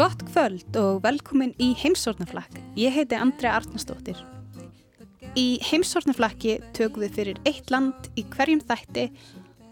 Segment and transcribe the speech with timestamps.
[0.00, 2.54] Gott kvöld og velkomin í heimsórnaflakk.
[2.78, 4.16] Ég heiti Andrea Arnarsdóttir.
[5.36, 9.10] Í heimsórnaflakki tökum við fyrir eitt land í hverjum þætti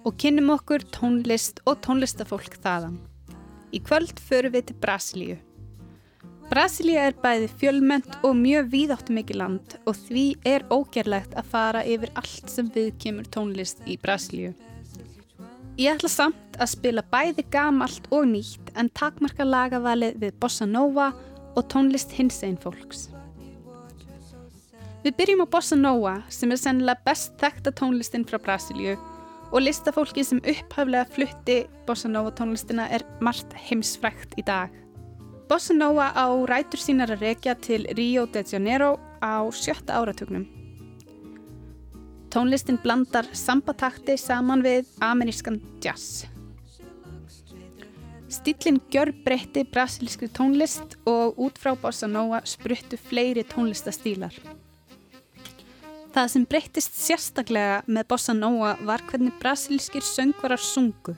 [0.04, 2.98] og kynnum okkur tónlist og tónlistafólk þaðan.
[3.72, 5.38] Í kvöld förum við til Brasilíu.
[6.48, 11.82] Brasilíu er bæði fjölment og mjög víðáttu mikið land og því er ógerlegt að fara
[11.84, 14.54] yfir allt sem við kemur tónlist í Brasilíu.
[15.76, 21.10] Ég ætla samt að spila bæði gamalt og nýtt en takmarka lagavalið við bossa nova
[21.52, 23.10] og tónlist hins einn fólks.
[25.04, 28.96] Við byrjum á bossa nova sem er sennilega best þekta tónlistin frá Brasilíu
[29.52, 34.72] og listafólki sem upphaflega flutti bossa nova tónlistina er margt heimsfrækt í dag.
[35.48, 40.44] Bossa nova á rætur sínar að rekja til Rio de Janeiro á sjötta áratugnum.
[42.28, 46.26] Tónlistin blandar sambatakti saman við amerískan jazz.
[48.28, 54.34] Stillin gjör breytti brasilískri tónlist og út frá Bossa Nova spruttu fleiri tónlistastílar.
[56.12, 61.16] Það sem breyttist sérstaklega með Bossa Nova var hvernig brasilískir söngvarar sungu.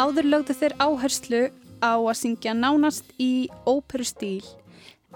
[0.00, 1.50] Áður lögðu þeir áherslu
[1.82, 4.44] á að syngja nánast í óperu stíl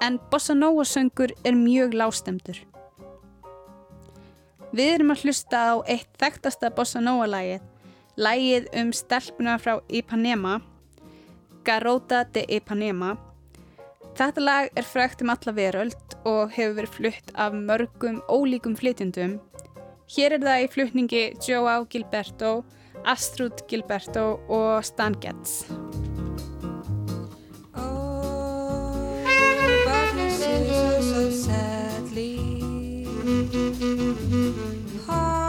[0.03, 2.59] en Bossa Nova söngur er mjög lástemdur.
[4.77, 7.63] Við erum að hlusta á eitt þekktasta bossa nova lægið,
[8.21, 10.59] lægið um stelpuna frá Ipanema,
[11.65, 13.15] Garota de Ipanema.
[14.17, 19.39] Þetta lag er frækt um alla veröld og hefur verið flutt af mörgum ólíkum flytjendum.
[20.13, 22.59] Hér er það í flutningi Joao Gilberto,
[23.05, 25.65] Astrud Gilberto og Stan Getz.
[31.31, 32.37] sadly.
[35.09, 35.46] Oh.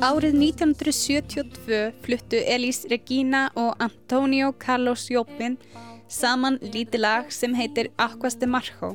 [0.00, 5.58] Árið 1972 fluttu Elís Regina og Antonio Carlos Jobin
[6.08, 8.94] saman lítið lag sem heitir Aquas de Marjo.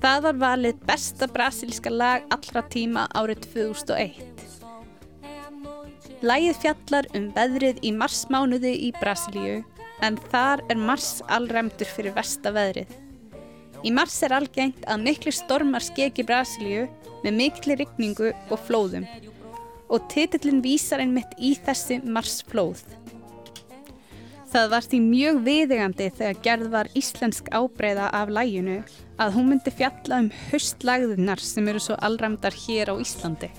[0.00, 4.24] Það var valið besta brasilíska lag allra tíma árið 2001.
[6.24, 9.60] Lagið fjallar um veðrið í marsmánuði í Brasilíu
[10.00, 12.88] en þar er mars allræmdur fyrir vestaveðrið.
[13.84, 16.88] Í mars er algengt að miklu stormar skeki Brasilíu
[17.20, 19.04] með miklu rigningu og flóðum
[19.94, 22.82] og titillin vísar einmitt í þessi marsflóð.
[24.54, 28.76] Það var því mjög viðegandi þegar gerð var íslensk ábreyða af læginu
[29.18, 33.50] að hún myndi fjalla um höstlagðunar sem eru svo allramdar hér á Íslandi.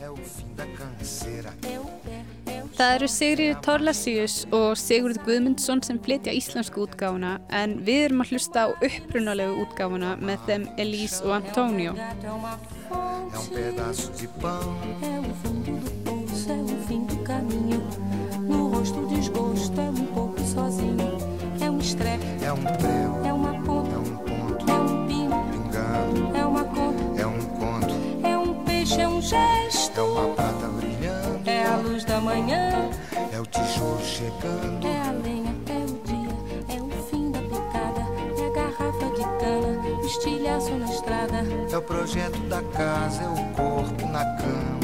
[2.75, 8.33] Það eru Sigriður Torlasíus og Sigurður Guðmundsson sem flytja íslensku útgáfuna en við erum að
[8.35, 11.95] hlusta á upprunalegu útgáfuna með þeim Elís og Antonio.
[16.47, 16.75] É pedaço de pão.
[16.75, 17.83] É o é fim do caminho.
[18.41, 21.17] No rosto o desgosto, é um pouco sozinho.
[21.59, 23.25] É um estrepe, É um prego.
[23.25, 24.69] é uma ponta, É um ponto.
[24.71, 26.37] é um pino, Pingando.
[26.37, 27.95] é uma conta, É um conto.
[28.23, 30.01] é um peixe, é um É gesto.
[30.01, 31.49] uma prata brilhando.
[31.49, 32.89] É a luz da manhã,
[33.33, 34.85] É o tijolo chegando.
[34.85, 38.01] é a lenha, é o dia, é o fim da picada,
[38.37, 41.43] é a garrafa de cana, estilhaço na estrada.
[41.71, 43.23] É o projeto da casa.
[43.23, 44.74] É o corpo na cama.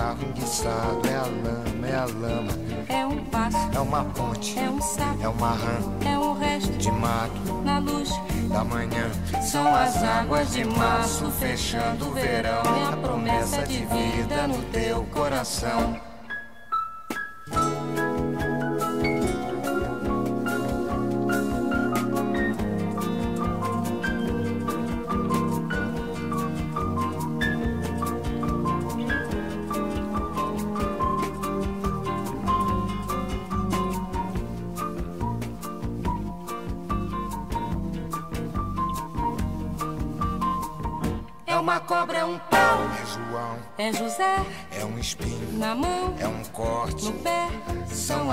[0.00, 1.00] É carro enguiçado.
[1.06, 1.86] É a lama.
[1.86, 2.52] É a lama.
[2.88, 4.58] É um passo, É uma ponte.
[4.58, 8.08] é um sapo, É uma rã é um resto de mato na luz.
[8.48, 9.10] da manhã.
[9.42, 12.62] São as águas de março fechando o verão.
[12.62, 16.00] É a promessa de vida no teu coração.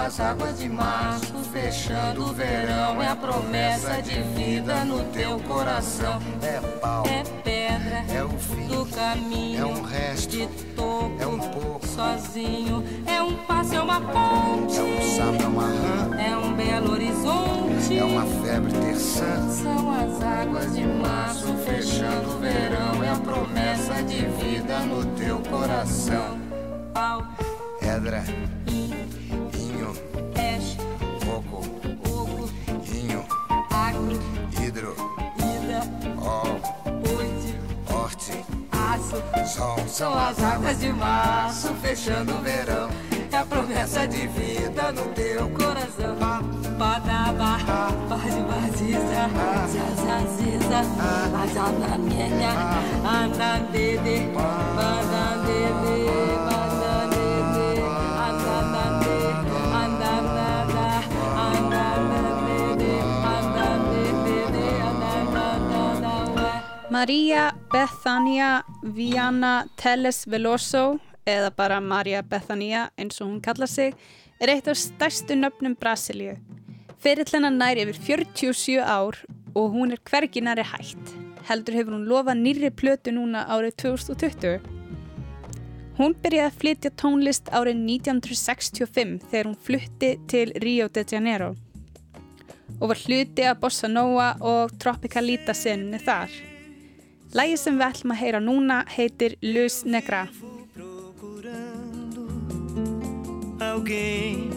[0.10, 3.02] São as águas de março, fechando o verão.
[3.02, 6.22] É a promessa de vida no teu coração.
[6.42, 9.60] É pau, É pedra é o fim, do caminho.
[9.62, 11.86] é um resto, de topo, é um pouco.
[11.88, 12.84] sozinho.
[13.06, 14.78] É um passo, é uma ponte.
[14.78, 17.98] é um sapo, é uma rã, É um belo horizonte.
[17.98, 19.50] é uma febre terçã.
[19.50, 25.40] São as águas de março Fechando o verão, é a promessa de vida no teu
[25.40, 26.40] coração.
[26.94, 27.24] pau,
[27.82, 28.24] Edra,
[28.68, 28.92] in,
[39.08, 39.24] aço.
[39.46, 39.78] sol.
[39.88, 42.90] São as águas de março fechando o verão.
[43.32, 46.16] É a promessa de vida no teu coração.
[46.78, 47.58] Badaba,
[48.08, 49.30] bade baziza,
[49.74, 50.80] zazaziza,
[51.44, 52.52] azanamenha,
[53.04, 55.27] andandede, bandandede,
[66.98, 70.98] Maria Bethania Viana Teles Veloso
[71.30, 73.94] eða bara Maria Bethania eins og hún kallar sig
[74.42, 76.40] er eitt af stærstu nöfnum Brasilíu.
[76.98, 79.20] Ferill hennar nær yfir 47 ár
[79.54, 81.14] og hún er hverginari hætt.
[81.46, 84.58] Heldur hefur hún lofað nýrri plötu núna árið 2020.
[86.02, 91.54] Hún byrjaði að flytja tónlist árið 1965 þegar hún flutti til Rio de Janeiro
[92.82, 96.57] og var hluti af Bossa Nova og Tropicalita sinni þar.
[97.36, 100.28] Lægið sem við ætlum að heyra núna heitir Luz Negra.
[103.78, 104.50] alguém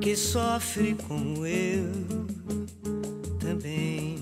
[0.00, 1.90] que sofre como eu
[3.38, 4.16] também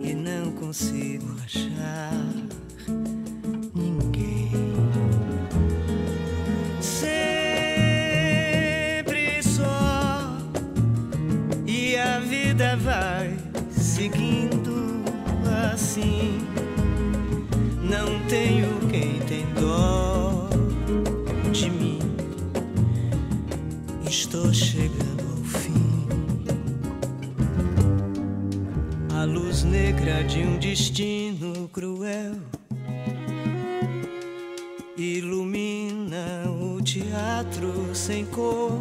[0.00, 2.12] e não consigo achar
[3.74, 4.52] ninguém.
[6.80, 7.82] Sempre
[9.42, 10.38] só
[11.66, 13.36] e a vida vai
[13.70, 14.61] seguindo
[15.92, 16.38] assim.
[17.82, 20.48] Não tenho quem tem dó
[21.52, 21.98] de mim.
[24.08, 26.06] Estou chegando ao fim.
[29.20, 32.36] A luz negra de um destino cruel
[34.96, 38.80] ilumina o teatro sem cor.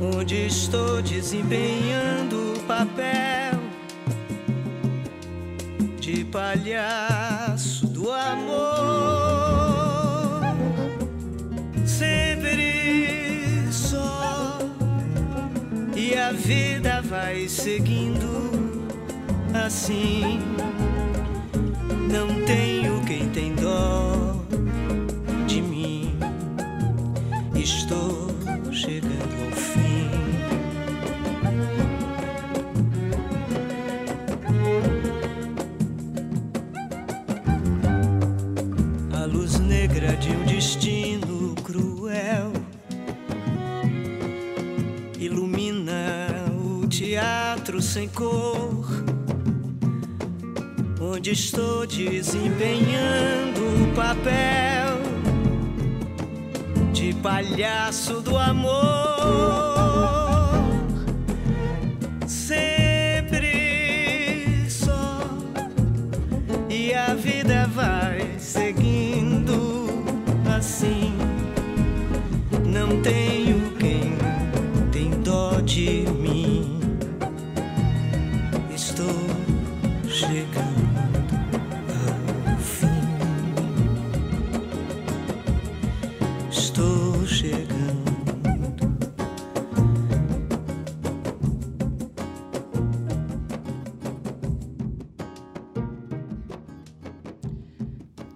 [0.00, 3.53] Onde estou desempenhando o papel
[6.14, 8.64] de palhaço do amor.
[11.84, 14.60] Sempre só
[15.96, 18.84] e a vida vai seguindo
[19.66, 20.40] assim.
[22.12, 22.63] Não tenho
[47.94, 48.84] sem cor,
[51.00, 54.98] onde estou desempenhando o papel
[56.92, 58.20] de palhaço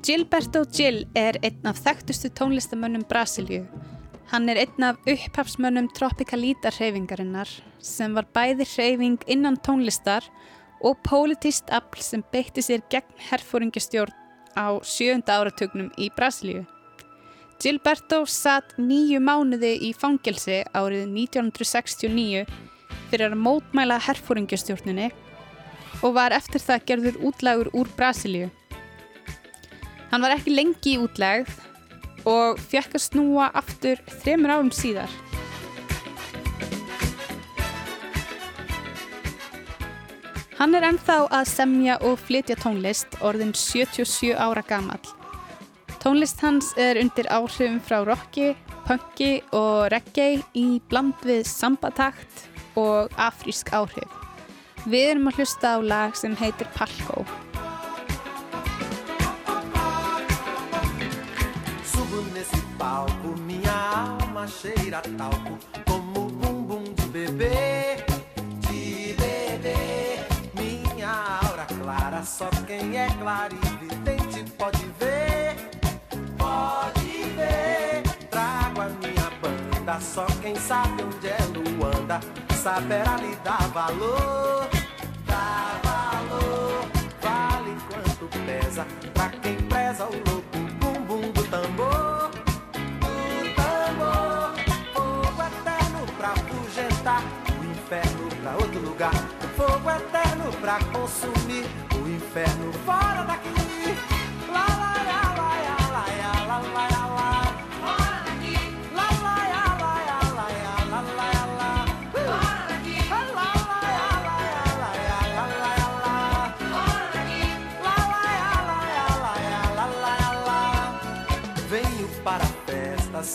[0.09, 3.67] Gilberto Gil er einn af þekktustu tónlistamönnum Brasilíu.
[4.31, 7.51] Hann er einn af upphafsmönnum Tropicalita hreyfingarinnar
[7.85, 10.25] sem var bæði hreyfing innan tónlistar
[10.81, 14.15] og pólitíst afl sem beitti sér gegn herfóringastjórn
[14.57, 16.65] á sjönda áratugnum í Brasilíu.
[17.61, 22.47] Gilberto satt nýju mánuði í fangelsi árið 1969
[23.11, 25.11] fyrir að mótmæla herfóringastjórninni
[26.01, 28.49] og var eftir það gerður útlægur úr Brasilíu.
[30.09, 31.51] Hann var ekki lengi í útlegð
[32.29, 35.13] og fekk að snúa aftur þremur árum síðar.
[40.59, 45.05] Hann er ennþá að semja og flytja tónlist orðin 77 ára gamall.
[46.03, 48.57] Tónlist hans er undir áhrifum frá rocki,
[48.89, 52.49] punki og reggae í bland við sambatakt
[52.79, 54.11] og afrísk áhrif.
[54.89, 57.23] Við erum að hlusta á lag sem heitir Palco.
[62.19, 65.57] Nesse palco, minha alma cheira talco,
[65.87, 68.05] como bumbum de bebê,
[68.61, 70.27] de bebê.
[70.53, 71.11] Minha
[71.43, 75.57] aura clara, só quem é clarividente pode ver,
[76.37, 78.03] pode ver.
[78.29, 82.19] Trago a minha banda, só quem sabe onde é Luanda,
[82.61, 84.69] saberá lhe dar valor,
[85.25, 86.85] dar valor.
[87.23, 88.85] Vale quanto pesa,
[89.15, 90.68] pra quem preza o louco
[96.81, 99.13] o inferno pra outro lugar.
[99.57, 103.49] Fogo eterno pra consumir o inferno fora daqui.
[104.53, 106.07] Lá, lá, lá, lá, lá,
[106.47, 107.39] lá, lá, lá, lá,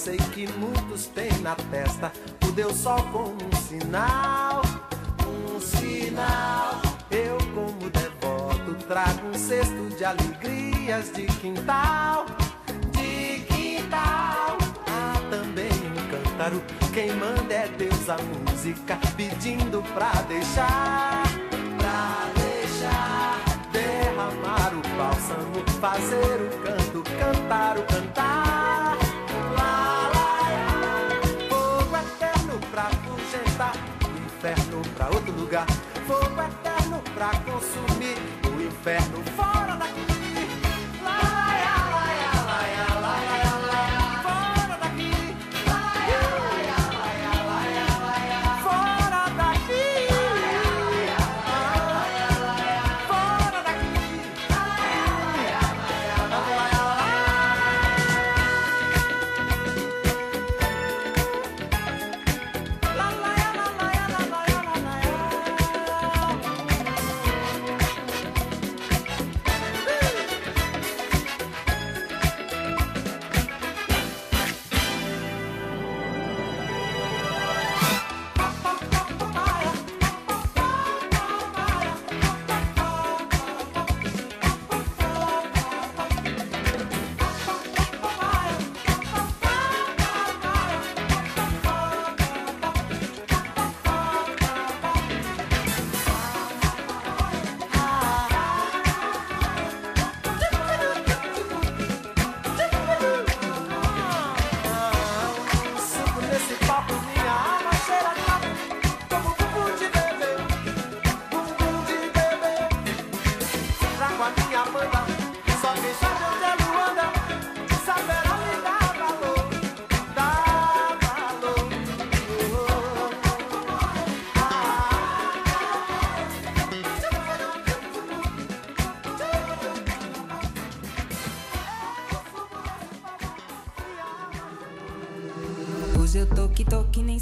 [0.04, 2.12] sei que muitos têm na testa
[2.54, 4.62] o Deus Sol como um sinal,
[5.28, 6.82] um sinal.
[7.10, 12.26] Eu, como devoto, trago um cesto de alegrias de quintal,
[12.92, 14.58] de quintal.
[14.88, 21.24] Há também um cântaro, quem manda é Deus a música, pedindo pra deixar,
[21.80, 23.40] pra deixar
[23.72, 28.44] derramar o bálsamo, fazer o canto, cantar o cantar.
[35.54, 35.68] Lugar.
[36.08, 38.18] Fogo eterno pra consumir
[38.48, 39.24] o inferno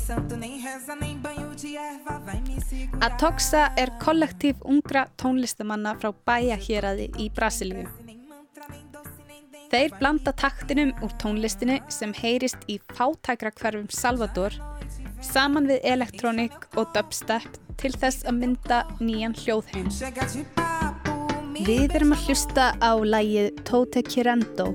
[0.02, 3.12] santo, nem reza, nem banho de erva vai me segurar.
[3.12, 7.88] Atoxa er kollektív ungra tónlistamanna frá bæjahéraði í Brasilíu.
[9.72, 14.58] Þeir blanda taktinum úr tónlistinni sem heyrist í fátækra hverfum Salvador
[15.24, 17.48] saman við elektrónik og dubstep
[17.82, 19.88] til þess að mynda nýjan hljóðheim.
[21.62, 24.72] Við erum að hlusta á lægið Tote Quirento.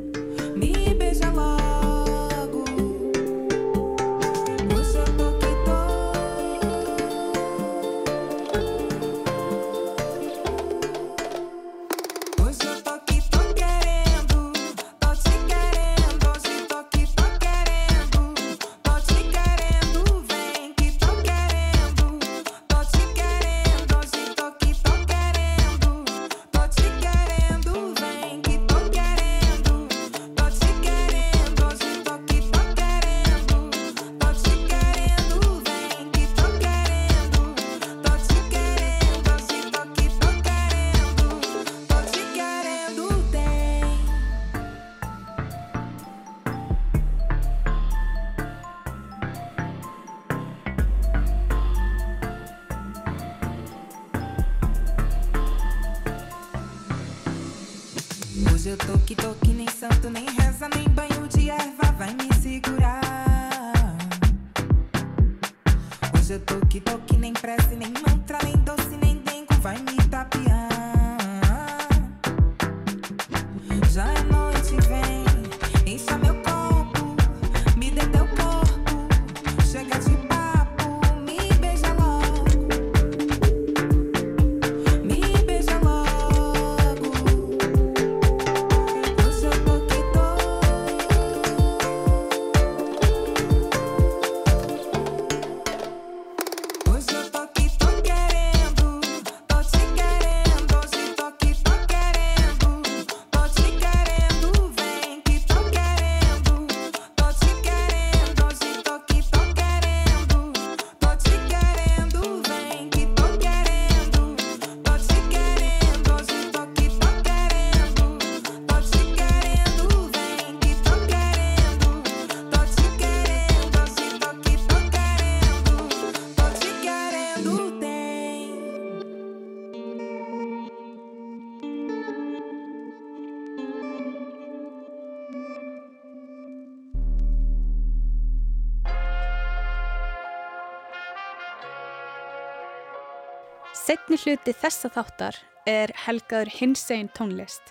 [143.87, 145.37] Setni hluti þessa þáttar
[145.71, 147.69] er helgaður hinsegin tónlist.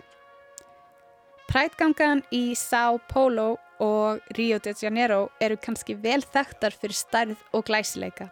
[1.49, 7.65] Prætgangan í São Paulo og Rio de Janeiro eru kannski vel þekktar fyrir stærð og
[7.67, 8.29] glæsileika.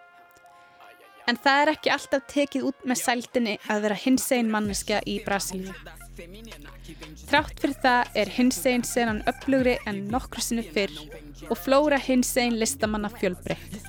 [1.27, 5.75] En það er ekki alltaf tekið út með sældinni að vera hinsegin manneska í Brasilíu.
[6.13, 10.93] Trátt fyrir það er hins einn senan upplugri en nokkru sinu fyrr
[11.49, 13.79] og flóra hins einn listamanna fjölbreytt.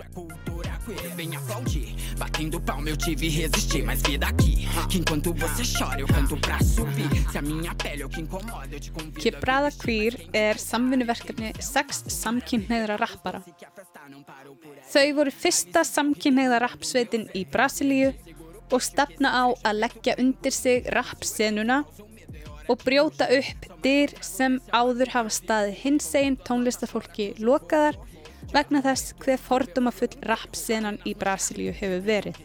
[9.20, 13.42] Quebrada Queer er samvinnuverkefni sex samkynneðra rappara.
[14.92, 18.14] Þau voru fyrsta samkynneðra rappsveitin í Brasilíu
[18.74, 21.84] og stefna á að leggja undir sig rappsenuna
[22.68, 27.98] og brjóta upp dyr sem áður hafa staðið hinsegin tónlistafólki lokaðar
[28.54, 32.38] vegna þess hver fordóma full rappsenan í Brasilíu hefur verið.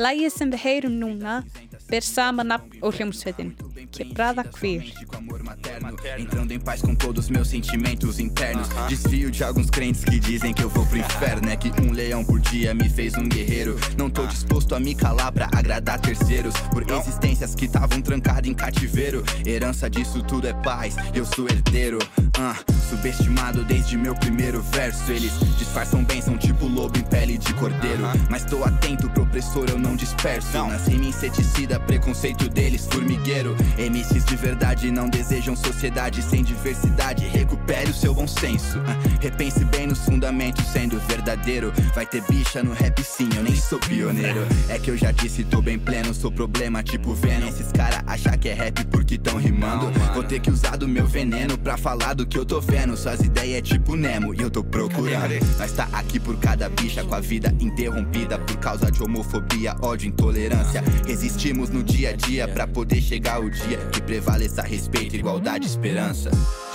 [0.00, 1.42] Lægið sem við heyrum núna
[1.90, 3.52] ber sama nafn og hljómsveitin,
[3.90, 4.92] Quebrada Queer.
[5.06, 5.96] com amor materno.
[6.18, 8.68] Entrando em paz com todos meus sentimentos internos.
[8.88, 11.48] Desfio de alguns crentes que dizem que eu vou pro inferno.
[11.48, 13.76] É que um leão por dia me fez um guerreiro.
[13.96, 18.54] Não tô disposto a me calar pra agradar terceiros Por existências que estavam trancadas em
[18.54, 19.24] cativeiro.
[19.46, 21.98] Herança disso tudo é paz, eu sou herdeiro.
[22.38, 22.56] Ah,
[22.92, 25.10] Subestimado desde meu primeiro verso.
[25.10, 28.04] Eles disfarçam bem, são tipo lobo em pele de cordeiro.
[28.28, 30.52] Mas tô atento pro opressor, eu não disperso.
[30.66, 37.26] Nas rima inseticida, preconceito deles formigueiro MCs de verdade não desejam sociedade sem diversidade.
[37.26, 38.78] Recupere o seu bom senso.
[39.20, 41.72] Repense bem nos fundamentos sendo verdadeiro.
[41.94, 44.46] Vai ter bicha no rap sim, eu nem sou pioneiro.
[44.68, 47.48] É que eu já disse, tô bem pleno, sou problema tipo Venom.
[47.48, 49.90] Esses cara achar que é rap porque tão rimando.
[50.14, 52.96] Vou ter que usar do meu veneno pra falar do que eu tô vendo.
[52.96, 55.32] Suas ideias é tipo Nemo e eu tô procurando.
[55.58, 60.08] Nós tá aqui por cada bicha com a vida interrompida Por causa de homofobia, ódio,
[60.08, 60.82] intolerância.
[61.06, 63.61] Resistimos no dia a dia pra poder chegar o dia
[63.92, 66.30] Que prevaleça respeito, igualdade e esperança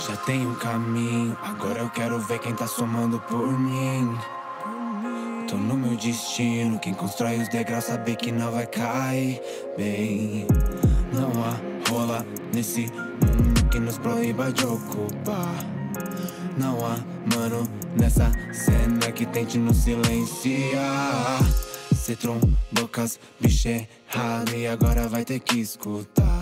[0.06, 4.16] Já tem um caminho, agora eu quero ver quem tá somando por mim.
[5.48, 9.40] Tô no meu destino, quem constrói os degraus sabe que não vai cair
[9.76, 10.46] bem.
[11.12, 15.54] Não há rola nesse mundo que nos proíba de ocupar.
[16.58, 16.98] Não há
[17.34, 21.40] mano nessa cena que tente nos silenciar.
[21.94, 26.37] Cê trombou com as bicha errada e agora vai ter que escutar.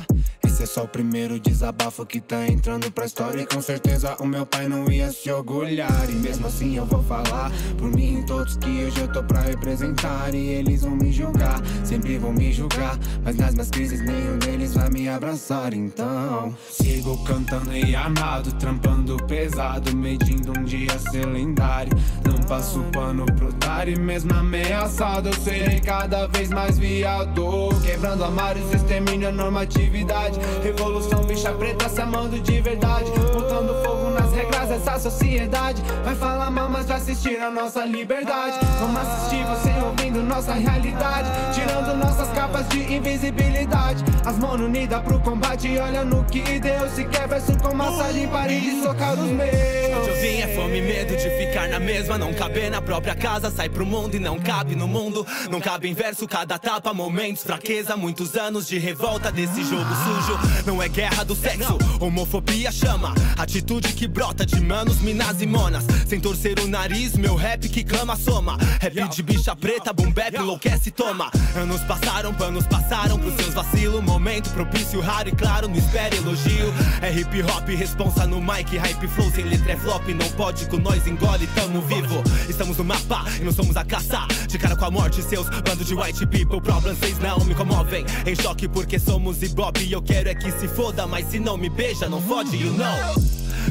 [0.56, 3.42] Esse é só o primeiro desabafo que tá entrando pra história.
[3.42, 6.08] E com certeza o meu pai não ia se orgulhar.
[6.08, 9.42] E mesmo assim eu vou falar por mim e todos que hoje eu tô pra
[9.42, 10.34] representar.
[10.34, 12.98] E eles vão me julgar, sempre vão me julgar.
[13.22, 15.74] Mas nas minhas crises nenhum deles vai me abraçar.
[15.74, 21.92] Então sigo cantando e amado, trampando pesado Medindo um dia ser lendário.
[22.24, 23.54] Não passo pano pro
[23.86, 27.68] e mesmo ameaçado Eu serei cada vez mais viado.
[27.84, 33.10] Quebrando armários, extermínio normatividade Revolução bicha preta se amando de verdade.
[33.32, 35.82] Botando fogo nas regras dessa sociedade.
[36.04, 38.58] Vai falar mal, mas vai assistir a nossa liberdade.
[38.80, 41.28] Vamos assistir você ouvindo nossa realidade.
[41.54, 44.04] Tirando nossas capas de invisibilidade.
[44.24, 47.28] As mãos unidas pro combate Olha no que Deus se quer.
[47.28, 49.50] Verso com massagem Pare de socar os meus.
[49.98, 52.16] Onde eu vim é fome e medo de ficar na mesma.
[52.18, 55.26] Não caber na própria casa, sai pro mundo e não cabe no mundo.
[55.50, 60.35] Não cabe em verso, cada tapa, momentos, fraqueza Muitos anos de revolta desse jogo sujo
[60.66, 63.14] Não é guerra do sexo, homofobia chama.
[63.38, 65.84] Atitude que brota de manos, minas e monas.
[66.06, 68.56] Sem torcer o nariz, meu rap que clama soma.
[68.80, 71.30] Rap de bicha preta, boom bap, enlouquece, toma.
[71.54, 74.02] Anos passaram, panos passaram pros seus vacilos.
[74.02, 76.74] Momento propício, raro e claro, não espere elogio.
[77.00, 79.30] É hip hop, responsa no mic, hype flow.
[79.30, 82.22] Sem letra é flop, não pode com nós, engole, tamo vivo.
[82.48, 84.26] Estamos no mapa e não somos a caça.
[84.48, 86.60] De cara com a morte, seus bando de white people.
[86.60, 88.04] Problems vocês não me comovem.
[88.26, 91.06] Em choque porque somos ibope e eu quero é que se foda.
[91.06, 93.14] Mas se não me beija, não fode, you know.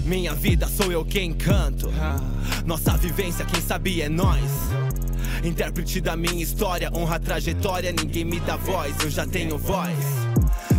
[0.04, 1.91] Minha vida sou eu quem canto.
[2.65, 4.44] Nossa vivência, quem sabe é nós.
[5.44, 9.98] Intérprete da minha história, honra a trajetória, ninguém me dá voz, eu já tenho voz.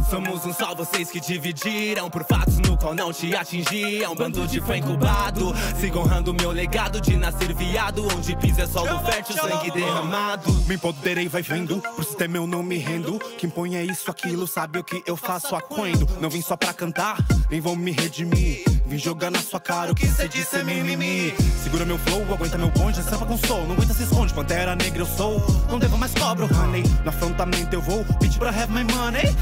[0.09, 4.15] Somos um só vocês que dividiram por fatos no qual não te atingiam.
[4.15, 8.07] Bando de fã incubado, sigo honrando meu legado de nascer viado.
[8.17, 10.53] Onde pisa é solo fértil, sangue derramado.
[10.69, 11.81] Me empoderei, vai vendo.
[11.81, 13.19] Pro sistema eu não me rendo.
[13.37, 16.09] Quem põe é isso, aquilo, sabe o que eu faço aquendo.
[16.21, 17.19] Não vim só pra cantar,
[17.51, 18.63] nem vou me redimir.
[18.87, 21.35] Vim jogar na sua cara o que cê disse é mimimi.
[21.65, 23.67] Segura meu flow, aguenta meu bonde, sampa com soul.
[23.67, 25.45] Não aguenta, se esconde, pantera negra eu sou.
[25.69, 26.85] Não devo mais cobro, honey.
[27.03, 29.35] No afrontamento eu vou, beat pra have my money.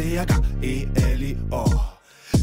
[0.00, 1.89] せやがええりお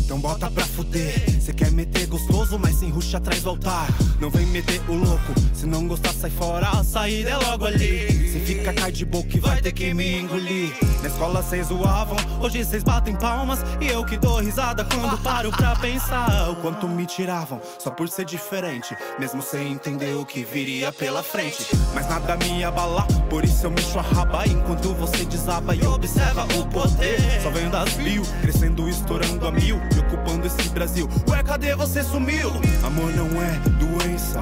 [0.08, 1.42] Então bota pra fuder.
[1.42, 3.88] Cê quer meter gostoso, mas sem ruxa atrás do altar.
[4.22, 5.34] Não vem meter o louco.
[5.54, 6.66] Se não gostar, sai fora.
[6.70, 8.32] A saída é logo ali.
[8.32, 10.74] Cê fica cai de boca e vai ter que me engolir.
[11.02, 13.60] Na escola cês zoavam, hoje cês batem palmas.
[13.82, 16.52] E eu que dou risada quando paro pra pensar.
[16.52, 18.96] O quanto me tiravam, só por ser diferente.
[19.20, 21.68] Mesmo sem entender o que viria pela frente.
[21.94, 24.48] Mas nada me abala, por isso eu mexo a raba.
[24.48, 27.42] Enquanto você desaba e observa o poder.
[27.44, 29.78] Só venho das mil, crescendo, estourando a mil.
[29.98, 31.10] E ocupando esse Brasil.
[31.28, 32.52] Ué, cadê você sumiu?
[32.86, 34.40] Amor não é doença,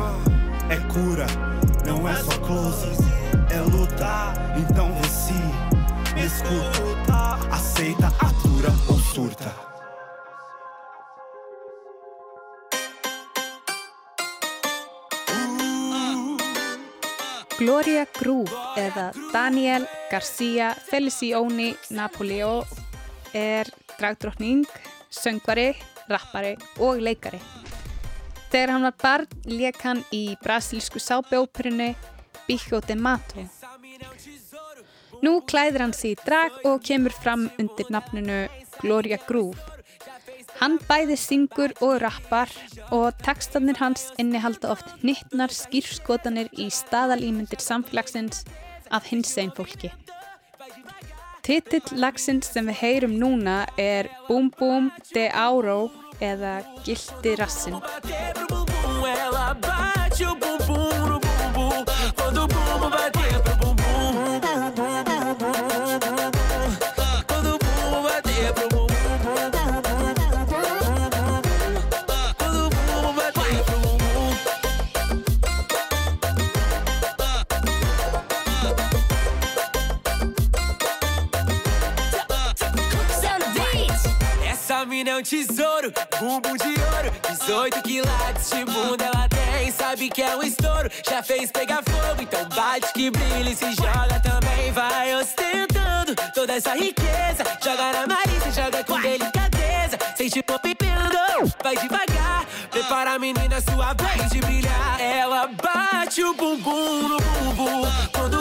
[0.69, 1.25] é cura.
[1.85, 2.89] Não é só close,
[3.49, 4.33] é luta.
[4.57, 5.33] Então se
[6.13, 7.39] me escuta.
[7.49, 9.53] Aceita, atura ou surta.
[17.57, 22.65] Gloria Groove eða Daniel Garcia Felicioni Napoleo
[23.33, 24.65] er dragdrottning,
[25.15, 25.73] söngvari,
[26.11, 27.39] rappari og leikari.
[28.51, 31.93] Þegar hann var barn lék hann í brasilísku sábjóperinu
[32.47, 33.43] Bicho de Mato.
[35.23, 38.45] Nú klæðir hann sig í drag og kemur fram undir nafninu
[38.81, 39.57] Gloria Groove.
[40.59, 42.51] Hann bæði syngur og rappar
[42.95, 48.45] og textanir hans innihalda oft hnittnar skýrskotanir í staðalímyndir samfélagsins
[48.91, 49.91] af hinsegin fólki.
[51.45, 56.55] Titill lagsins sem við heyrum núna er Boom Boom de Auro eða
[56.87, 57.77] Gildi Rassin.
[85.25, 87.11] Tesouro, bumbum de ouro.
[87.29, 92.21] 18 quilates de bunda ela tem Sabe que é um estouro, já fez pegar fogo
[92.21, 95.65] Então bate que brilha e se joga também Vai ostentando
[96.33, 97.43] toda essa riqueza.
[97.63, 99.97] Joga na Marisa, joga com delicadeza.
[100.15, 102.45] Sente pingando, vai devagar.
[102.69, 104.99] Prepara a menina, sua vez de brilhar.
[104.99, 107.83] Ela bate o bumbum no bumbum.
[108.11, 108.34] Quando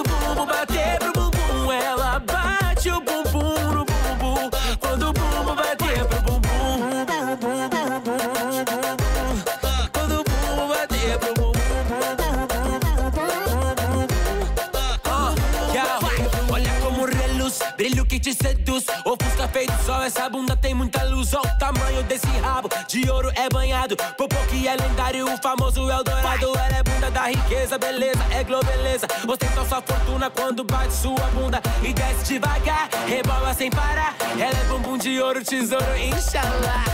[16.50, 18.84] Olha como reluz, brilho que te seduz.
[19.04, 21.34] Ofusca feito sol, essa bunda tem muita luz.
[21.34, 23.96] Olha o tamanho desse rabo, de ouro é banhado.
[24.16, 26.56] Popô que é lendário, o famoso Eldorado.
[26.56, 29.06] Ela é da riqueza, beleza, é globeleza.
[29.26, 34.14] Ostenta sua fortuna quando bate sua bunda E desce devagar, rebola sem parar.
[34.38, 36.84] Ela é bumbum de ouro, tesouro, inshallah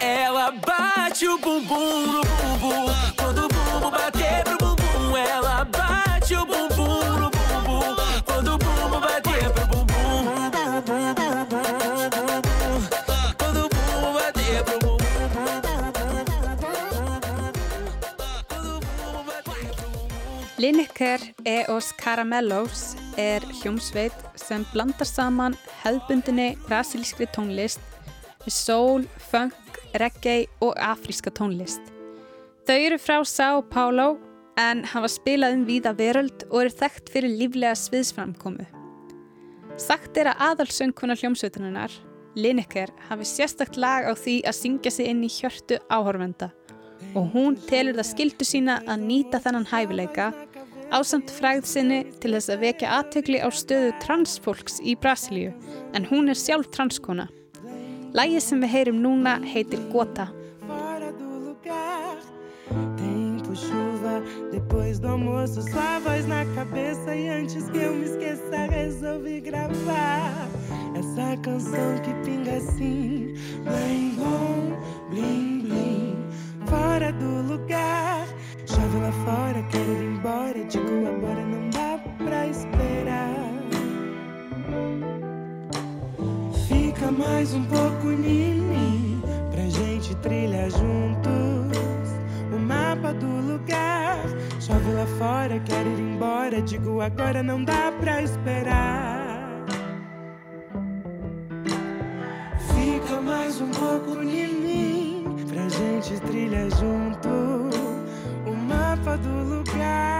[0.00, 2.86] Ela bate o bumbum no bumbum.
[3.16, 6.13] Quando o bumbum bater pro bumbum Ela bate
[20.64, 27.82] Lineker Eos Caramellos er hljómsveit sem blandar saman hefðbundinni brasilískri tónlist
[28.46, 31.82] við soul, funk, reggae og afríska tónlist.
[32.64, 34.14] Þau eru frá São Paulo
[34.56, 38.64] en hafa spilað um víða veröld og eru þekkt fyrir líflega sviðsframkomu.
[39.76, 41.92] Sagt er að aðalsöngkona hljómsveituninnar,
[42.40, 46.54] Lineker hafi sérstakt lag á því að syngja sig inn í hjörtu áhorfenda
[47.14, 50.32] og hún telur það skildu sína að nýta þennan hæfileika
[50.94, 55.50] ásamt fræð sinni til þess að vekja aðtökli á stöðu transfólks í Brasilíu
[55.96, 57.26] en hún er sjálf transkona.
[58.14, 60.30] Lægið sem við heyrum núna heitir Gota.
[76.66, 78.43] fora do lugar.
[78.74, 80.64] Chove lá fora, quero ir embora.
[80.64, 83.54] Digo agora, não dá pra esperar.
[86.66, 92.10] Fica mais um pouco em mim pra gente trilhar juntos
[92.52, 94.18] o mapa do lugar.
[94.60, 96.60] Chove lá fora, quero ir embora.
[96.60, 99.64] Digo agora não dá pra esperar.
[102.74, 107.73] Fica mais um pouco em mim pra gente trilhar junto o
[109.14, 110.13] mapa do lugar.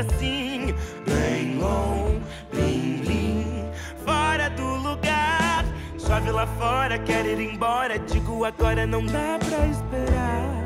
[0.00, 0.74] Assim.
[1.06, 2.20] Bem long,
[2.52, 3.64] blim, blim,
[4.04, 5.64] fora do lugar.
[5.98, 7.98] Chove lá fora, quero ir embora.
[7.98, 10.60] Digo agora, não dá pra esperar.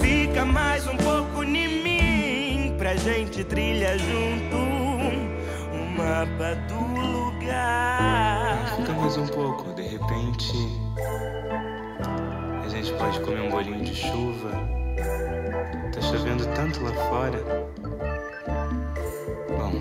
[0.00, 6.80] Fica mais um pouco em mim pra gente trilhar junto o mapa do
[7.12, 8.76] lugar.
[8.76, 10.52] Fica mais um pouco, de repente.
[12.64, 14.81] A gente pode comer um bolinho de chuva.
[15.92, 17.38] Tá chovendo tanto lá fora.
[19.48, 19.72] Bom,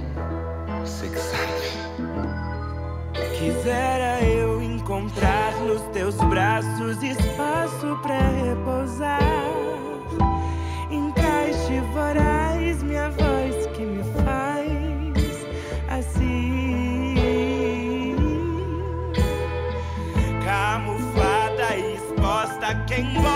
[0.81, 1.51] você que sabe.
[3.37, 9.19] Quisera eu encontrar nos teus braços espaço pra repousar.
[10.91, 15.47] Encaixe voraz minha voz que me faz
[15.89, 17.15] assim.
[20.45, 23.30] Camuflada e exposta, quem gosta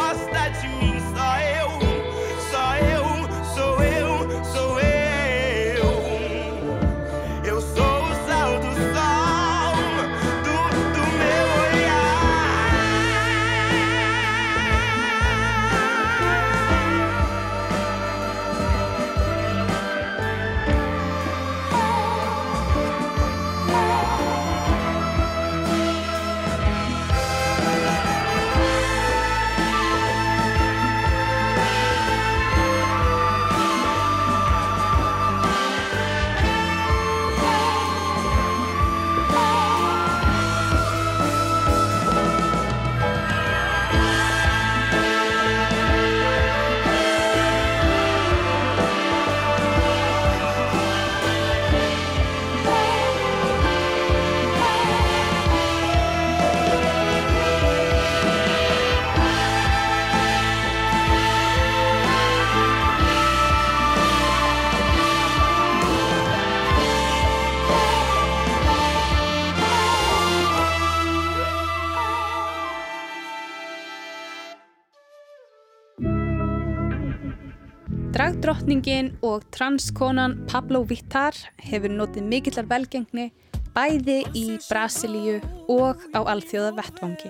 [78.65, 83.27] Dragdrottningin og transkonan Pablo Vittar hefur notið mikillar velgengni
[83.75, 85.35] bæði í Brasilíu
[85.69, 87.29] og á alþjóða vettvangi.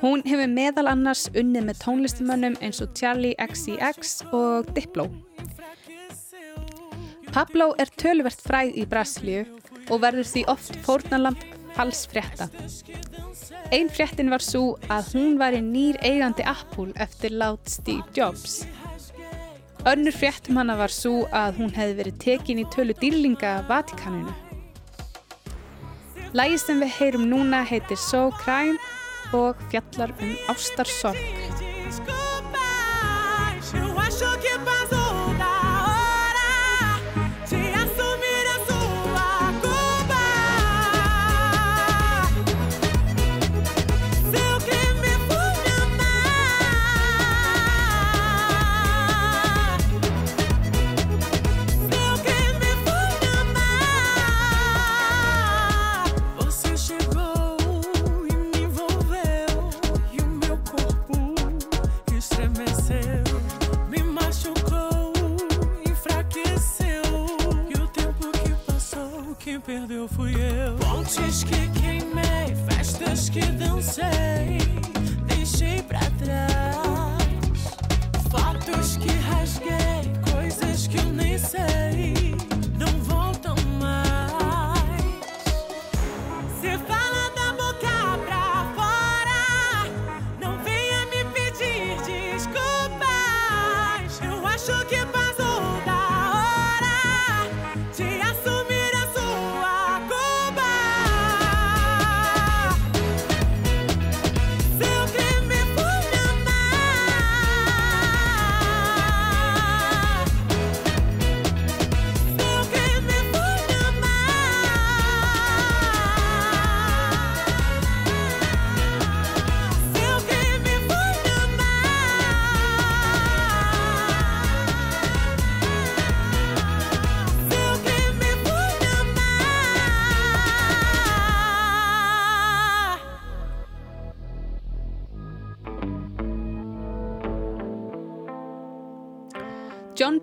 [0.00, 5.06] Hún hefur meðal annars unnið með tónlistumönnum eins og Charlie XCX og Diplo.
[7.30, 9.46] Pablo er töluvert fræð í Brasilíu
[9.86, 11.46] og verður því oft fórnarlamp
[11.78, 12.50] falsfrétta.
[13.70, 18.64] Einn fréttin var svo að hún væri nýr eigandi Apple eftir lát Steve Jobs.
[19.86, 24.32] Önnur fréttum hana var svo að hún hefði verið tekin í tölu dýrlinga Vatikaninu.
[26.32, 28.80] Lægi sem við heyrum núna heitir So Crime
[29.36, 31.63] og fjallar um ástarsorg.
[69.64, 70.76] Perdeu fui eu.
[70.76, 74.58] Pontes que queimei, festas que dancei,
[75.26, 77.64] deixei pra trás.
[78.30, 82.33] Fotos que rasguei, coisas que eu nem sei,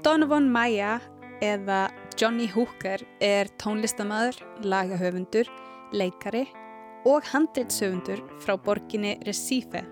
[0.03, 0.99] Donovan Maya
[1.45, 5.49] eða Johnny Hooker er tónlistamæður, lagahöfundur,
[5.93, 6.47] leikari
[7.05, 9.83] og handreitshöfundur frá borginni Recife.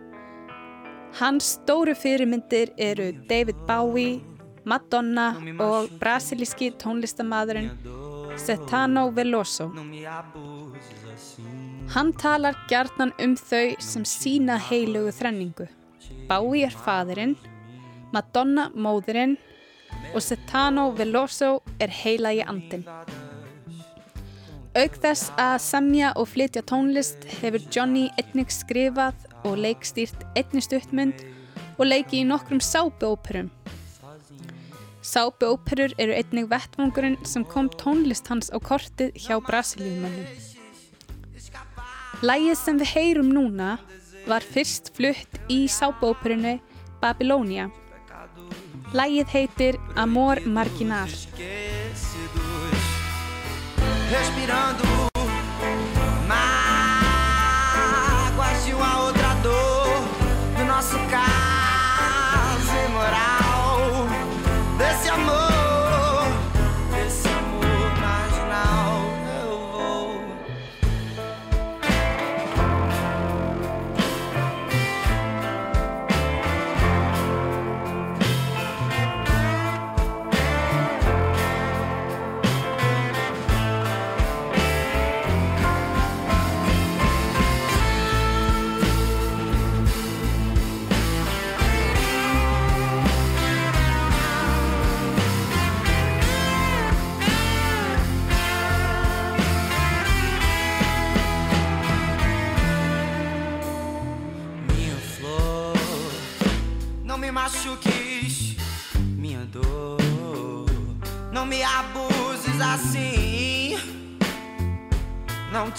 [1.20, 4.22] Hans stóru fyrirmyndir eru David Bowie,
[4.66, 5.28] Madonna
[5.62, 7.70] og brasilíski tónlistamæðurinn
[8.38, 9.68] Setano Veloso.
[11.94, 15.70] Hann talar gjarnan um þau sem sína heilugu þrenningu.
[16.30, 17.38] Bowie er faðirinn,
[18.14, 19.38] Madonna móðirinn
[20.14, 22.86] og Setano Veloso er heilagi andin.
[24.78, 29.18] Auk þess að semja og flytja tónlist hefur Johnny einnig skrifað
[29.48, 31.24] og leikstýrt einnig stuttmynd
[31.80, 33.50] og leiki í nokkrum sápuóperum.
[35.02, 40.28] Sápuóperur eru einnig vettvangurinn sem kom tónlist hans á kortið hjá Brasilíumönnum.
[42.22, 43.78] Lægið sem við heyrum núna
[44.28, 46.60] var fyrst flutt í sápuóperunni
[47.02, 47.70] Babylonia.
[48.94, 51.10] Lægið heitir Amor Marginal.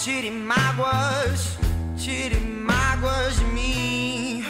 [0.03, 1.59] Tire mágoas,
[1.95, 4.43] tire mágoas de mim.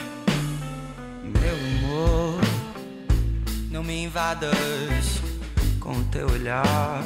[1.23, 2.39] Meu amor,
[3.69, 5.21] não me invadas
[5.81, 7.03] com teu olhar.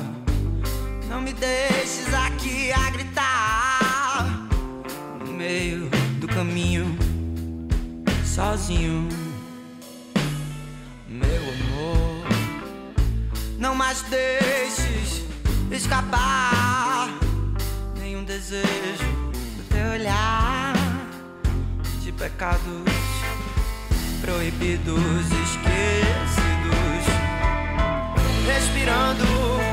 [1.09, 4.47] Não me deixes aqui a gritar
[5.25, 6.95] no meio do caminho,
[8.23, 9.09] sozinho.
[11.09, 12.27] Meu amor,
[13.57, 15.25] não mais deixes
[15.71, 16.34] escapar
[18.61, 20.73] desejo do teu olhar
[22.01, 22.85] de pecados
[24.21, 27.05] proibidos, esquecidos,
[28.47, 29.64] respirando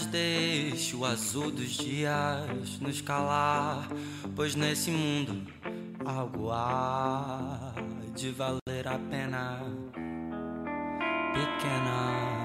[0.00, 3.86] Mais deixe o azul dos dias nos calar,
[4.34, 5.46] pois nesse mundo
[6.06, 7.74] algo há
[8.14, 9.60] de valer a pena,
[11.34, 12.39] pequena.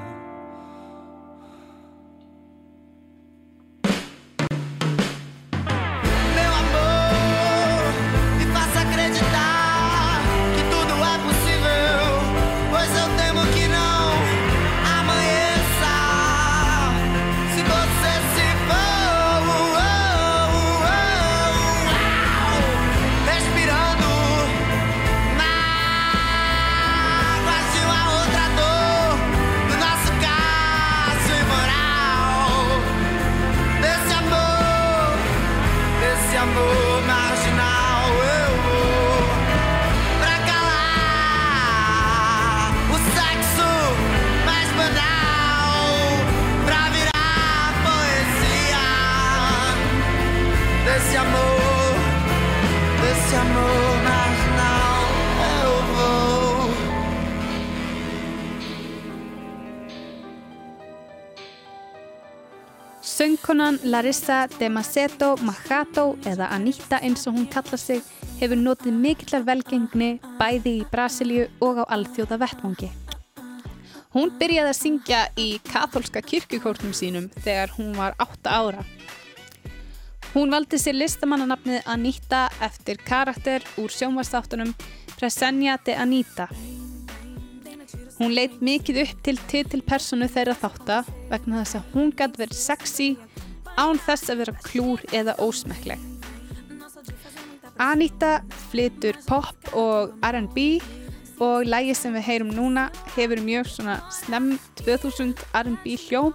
[63.76, 68.02] Söngkonan Larissa de Maceto Machato eða Anita eins og hún kalla sig
[68.40, 72.90] hefur notið mikillar velgengni bæði í Brasilíu og á alþjóða vettvangi.
[74.14, 78.86] Hún byrjaði að syngja í katholska kirkukórnum sínum þegar hún var 8 ára.
[80.34, 84.74] Hún valdi sér listamannanafnið Anita eftir karakter úr sjónvastáttunum
[85.18, 86.48] Presenia de Anita.
[88.20, 93.16] Hún leitt mikið upp til titilpersonu þeirra þátta vegna þess að hún gæti verið sexy
[93.78, 96.00] án þess að vera klúr eða ósmekkleg.
[97.82, 98.40] Anita
[98.72, 100.80] flytur pop og R&B
[101.44, 104.54] og lægi sem við heyrum núna hefur mjög svona snem
[104.86, 106.32] 2000 R&B hljóm.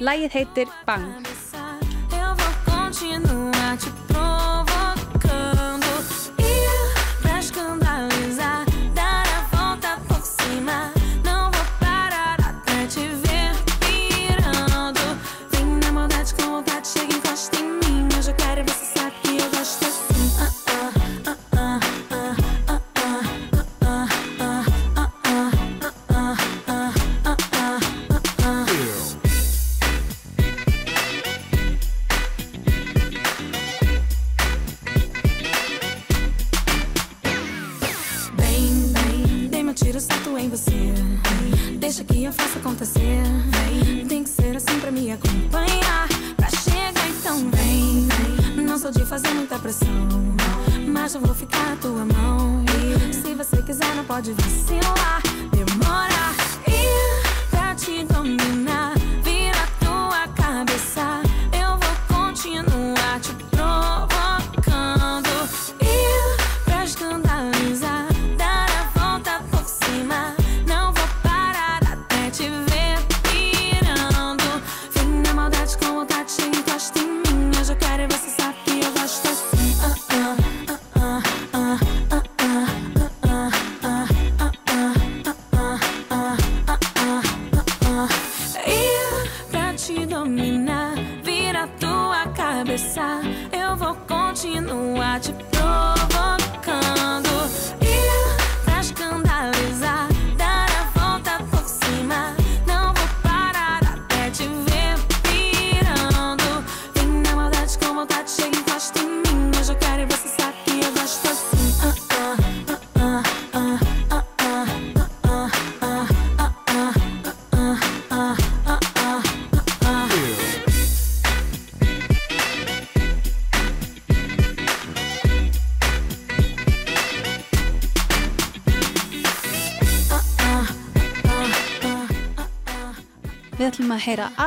[0.00, 1.24] Lægið heitir Bang.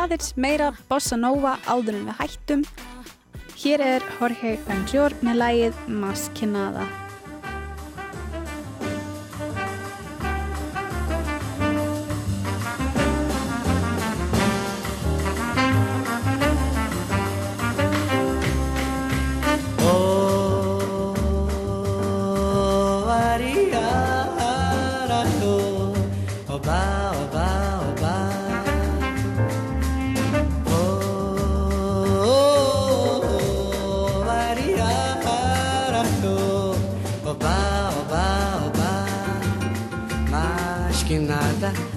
[0.04, 2.66] Aðeins meira Bossa Nova áður en við hættum.
[3.64, 7.03] Hér er Jorge Benjor með lægið Maskinada.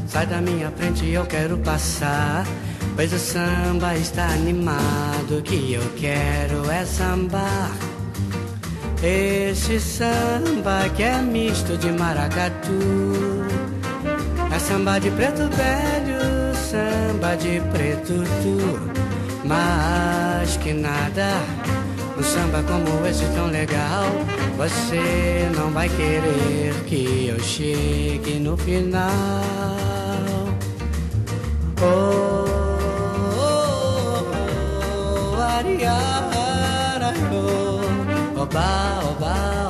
[0.07, 2.47] Sai da minha frente, eu quero passar.
[2.95, 7.71] Pois o samba está animado, o que eu quero é sambar.
[9.03, 13.45] Esse samba que é misto de maracatu
[14.51, 18.91] É samba de preto velho, samba de preto tu
[19.45, 21.29] Mas que nada,
[22.19, 24.07] um samba como esse tão legal
[24.57, 29.11] Você não vai querer que eu chegue no final
[31.83, 32.47] Oh,
[33.37, 34.25] oh,
[35.37, 38.41] oh, ariara, oh.
[38.41, 39.35] Oba, oba, oba.
[39.63, 39.66] Oh,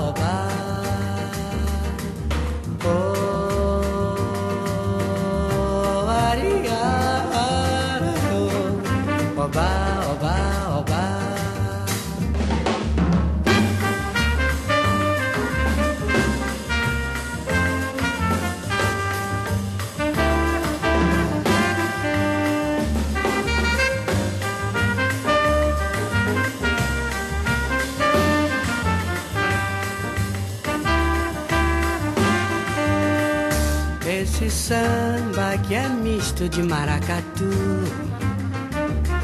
[34.57, 37.50] samba que é misto de maracatu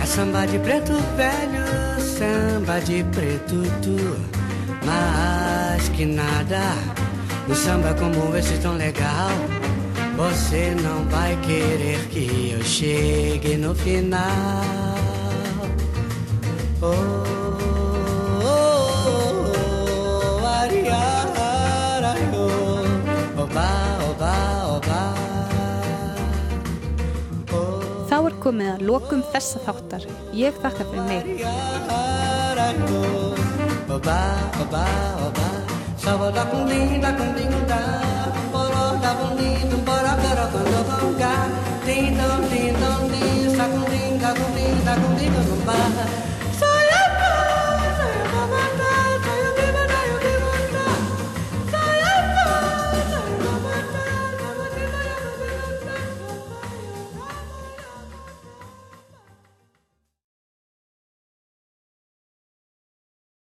[0.01, 1.65] É samba de preto velho,
[2.19, 3.97] samba de preto tu.
[4.85, 6.75] Mas que nada,
[7.49, 9.31] um samba como esse tão legal.
[10.17, 14.21] Você não vai querer que eu chegue no final.
[16.83, 17.42] Oh,
[28.43, 30.07] komið að lokum þessa þáttar.
[30.35, 31.25] Ég þakka fyrir mig.